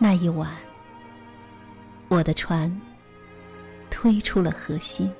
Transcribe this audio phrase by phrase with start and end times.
[0.00, 0.56] 那一晚，
[2.06, 2.80] 我的船
[3.90, 5.12] 推出了河心，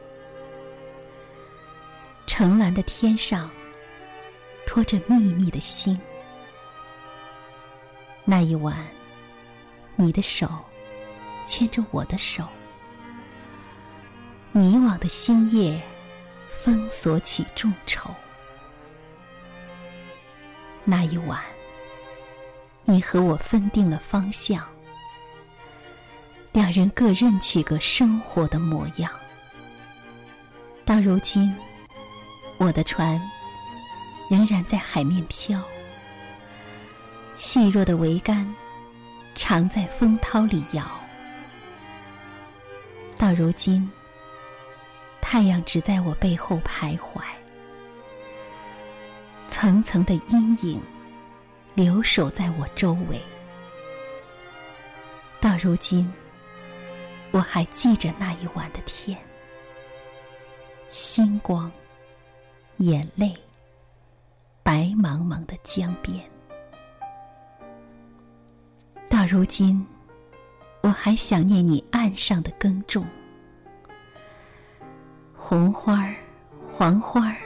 [2.28, 3.50] 澄蓝的天上
[4.66, 5.98] 托着密密的星。
[8.24, 8.86] 那一晚，
[9.96, 10.48] 你的手
[11.44, 12.46] 牵着我的手，
[14.52, 15.82] 迷惘的星夜
[16.48, 18.14] 封锁起众筹。
[20.84, 21.42] 那一晚。
[22.90, 24.66] 你和我分定了方向，
[26.52, 29.12] 两人各认取个生活的模样。
[30.86, 31.54] 到如今，
[32.56, 33.20] 我的船
[34.30, 35.62] 仍然在海面飘，
[37.36, 38.50] 细弱的桅杆
[39.34, 40.82] 常在风涛里摇。
[43.18, 43.86] 到如今，
[45.20, 47.20] 太阳只在我背后徘徊，
[49.50, 50.80] 层层的阴影。
[51.78, 53.22] 留守在我周围，
[55.40, 56.12] 到如今，
[57.30, 59.16] 我还记着那一晚的天，
[60.88, 61.70] 星光，
[62.78, 63.32] 眼泪，
[64.64, 66.18] 白茫茫的江边。
[69.08, 69.86] 到如今，
[70.80, 73.06] 我还想念你岸上的耕种，
[75.32, 76.16] 红花儿，
[76.66, 77.36] 黄花儿，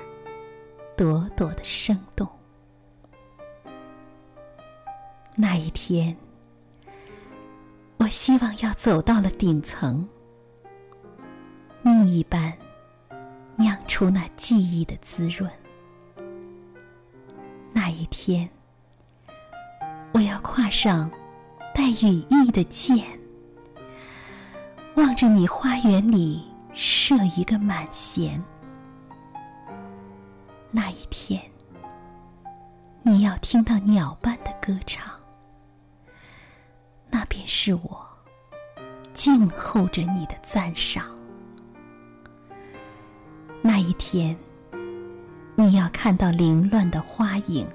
[0.97, 2.27] 朵朵的生动。
[5.43, 6.17] 那一天，
[7.97, 10.09] 我希望要走到了顶层，
[11.83, 12.57] 蜜一般
[13.57, 15.51] 酿出那记忆的滋润。
[17.73, 18.49] 那一天，
[20.13, 21.11] 我要跨上
[21.75, 23.05] 带羽翼的箭，
[24.95, 26.41] 望着你花园里
[26.73, 28.41] 射一个满弦。
[30.71, 31.43] 那一天，
[33.03, 35.05] 你要听到鸟般的歌唱。
[37.15, 38.05] 那便是我
[39.13, 41.05] 静候着你的赞赏。
[43.61, 44.35] 那一天，
[45.55, 47.69] 你要看到凌乱的花影，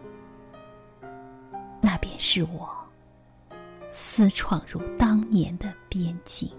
[1.80, 2.68] 那便是我
[3.92, 6.52] 私闯入当年的边境。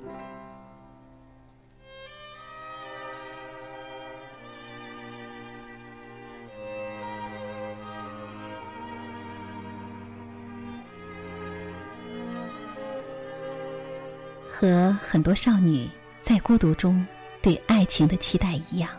[14.61, 15.89] 和很多少女
[16.21, 17.07] 在孤独中
[17.41, 18.91] 对爱情的期待一样，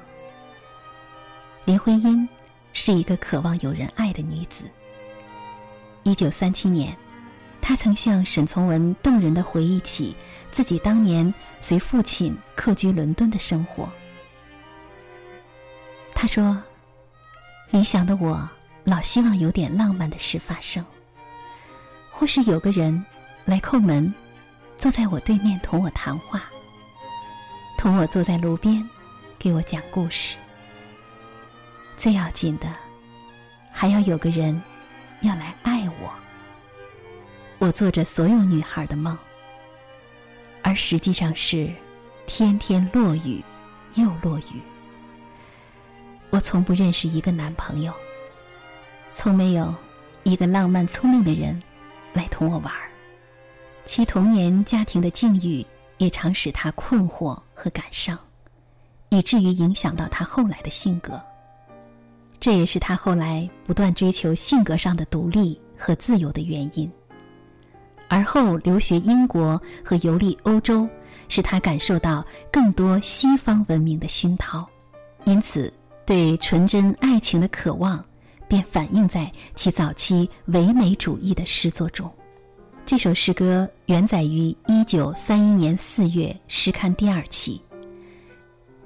[1.66, 2.26] 林徽因
[2.72, 4.64] 是一个渴望有人爱的女子。
[6.04, 6.96] 一九三七年，
[7.60, 10.16] 她曾向沈从文动人的回忆起
[10.50, 13.90] 自己当年随父亲客居伦敦的生活。
[16.14, 16.58] 她说
[17.70, 18.50] ：“理想的我，
[18.86, 20.86] 老希望有点浪漫的事发生，
[22.10, 23.06] 或是有个人
[23.44, 24.10] 来叩门。”
[24.80, 26.42] 坐在我对面同我谈话，
[27.78, 28.90] 同我坐在路边，
[29.38, 30.38] 给我讲故事。
[31.98, 32.74] 最要紧的，
[33.74, 34.60] 还要有个人
[35.20, 36.10] 要来爱我。
[37.58, 39.18] 我做着所有女孩的梦，
[40.64, 41.70] 而实际上是
[42.26, 43.44] 天天落雨
[43.96, 44.62] 又落雨。
[46.30, 47.94] 我从不认识一个男朋友，
[49.14, 49.76] 从没有
[50.24, 51.62] 一个浪漫聪明的人
[52.14, 52.74] 来同我玩。
[53.86, 55.66] 其童年家庭的境遇
[55.98, 58.18] 也常使他困惑和感伤，
[59.10, 61.20] 以至于影响到他后来的性格。
[62.40, 66.90] 这也是他后来不断追求性格上的独立和自由的原因。
[68.08, 70.88] 而后留学英国和游历欧洲，
[71.28, 74.68] 使他感受到更多西方文明的熏陶，
[75.26, 75.72] 因此
[76.06, 78.04] 对纯真爱情的渴望
[78.48, 82.12] 便反映在其早期唯美主义的诗作中。
[82.90, 87.62] 这首诗歌原载于一九三一年四月诗刊第二期。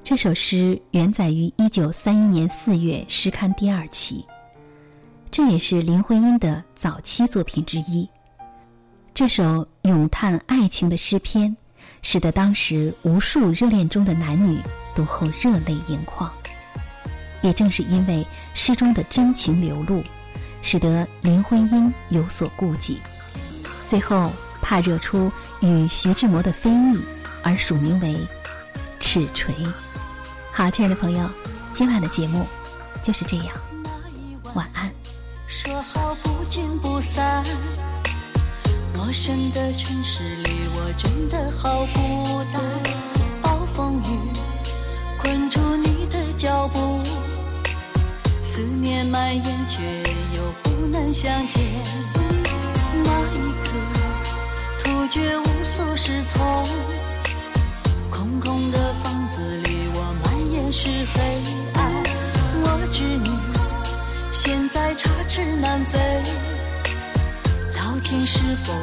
[0.04, 4.26] 这首诗原载于一九三一年四月诗刊第二期，
[5.32, 8.06] 这也是林徽因的早期作品之一。
[9.14, 11.56] 这首咏叹爱情的诗篇，
[12.02, 14.60] 使得当时无数热恋中的男女
[14.94, 16.30] 读后热泪盈眶。
[17.42, 20.04] 也正是因为诗中的真情流露，
[20.62, 22.98] 使得林徽因有所顾忌。
[23.94, 27.00] 最后，怕惹出与徐志摩的非议，
[27.44, 28.18] 而署名为
[29.00, 29.54] “齿锤”。
[30.52, 31.30] 好，亲爱的朋友，
[31.74, 32.48] 今晚的节目
[33.04, 33.50] 就是这样，
[34.56, 34.92] 晚安。
[35.46, 37.46] 说好不见不散，
[38.96, 42.64] 陌生的城市里，我真的好孤单。
[43.44, 44.18] 暴风雨
[45.22, 47.00] 困住你的脚步，
[48.44, 49.84] 思念蔓延，却
[50.36, 51.73] 又不能相见。
[55.14, 56.68] 却无所适从。
[58.10, 61.22] 空空的房子里我满眼是黑
[61.76, 61.92] 暗。
[62.64, 63.30] 我知你
[64.32, 66.00] 现在插翅难飞
[67.76, 68.74] 老天是否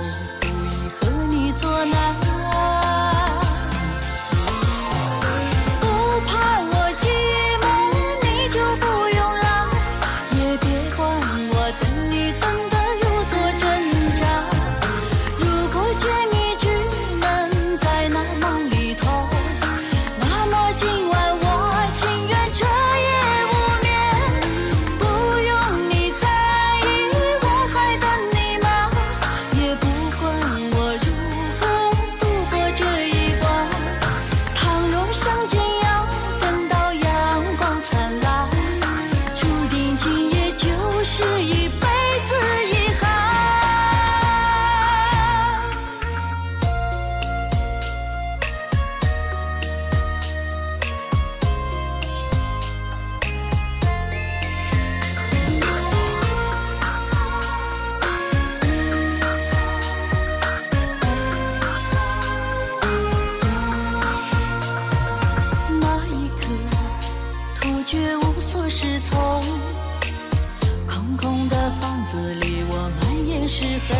[73.88, 73.94] 悲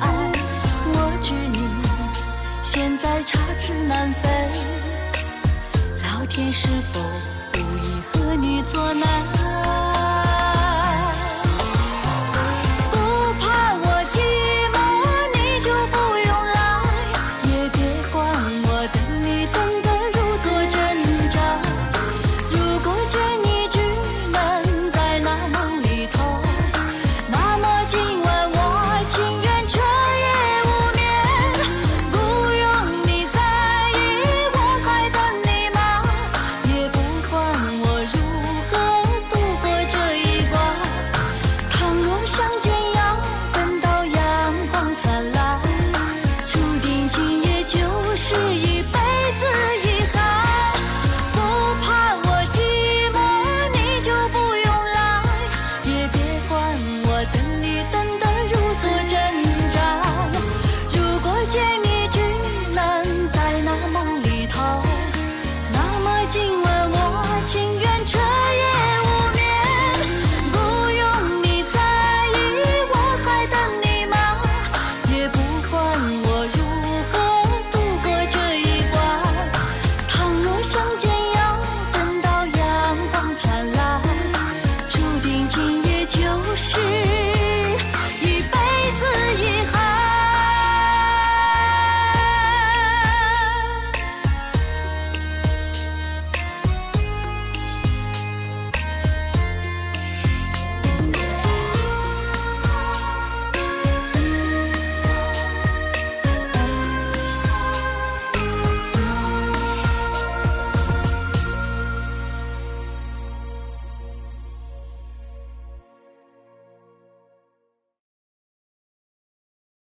[0.00, 0.32] 哀
[0.94, 1.58] 我知你
[2.62, 4.28] 现在插翅难飞
[6.04, 7.00] 老天是否